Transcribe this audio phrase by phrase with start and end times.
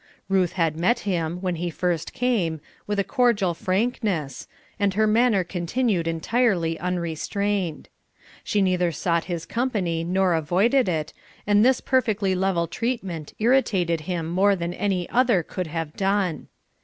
[0.29, 4.47] Ruth had met him, when he first came, with a cordial frankness,
[4.79, 7.87] and her manner continued entirely unrestrained.
[8.43, 11.13] She neither sought his company nor avoided it,
[11.45, 16.47] and this perfectly level treatment irritated him more than any other could have done.